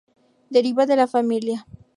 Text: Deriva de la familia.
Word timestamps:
Deriva 0.49 0.87
de 0.87 0.95
la 0.95 1.05
familia. 1.05 1.67